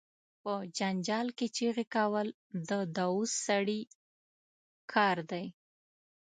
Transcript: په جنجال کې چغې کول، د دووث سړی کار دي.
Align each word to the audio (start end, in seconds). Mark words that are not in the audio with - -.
په 0.41 0.53
جنجال 0.77 1.27
کې 1.37 1.47
چغې 1.57 1.85
کول، 1.95 2.27
د 2.69 2.71
دووث 2.97 3.31
سړی 3.47 3.79
کار 4.93 5.17
دي. 5.31 5.45